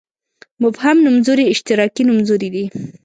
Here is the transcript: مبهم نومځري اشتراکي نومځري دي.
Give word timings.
مبهم 0.63 0.97
نومځري 1.05 1.45
اشتراکي 1.53 2.03
نومځري 2.07 2.49
دي. 2.55 2.65